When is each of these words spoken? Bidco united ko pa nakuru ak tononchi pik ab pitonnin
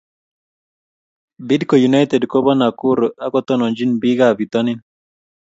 Bidco 1.47 1.75
united 1.89 2.21
ko 2.31 2.37
pa 2.45 2.53
nakuru 2.59 3.05
ak 3.25 3.33
tononchi 3.47 3.85
pik 4.01 4.19
ab 4.27 4.35
pitonnin 4.37 4.79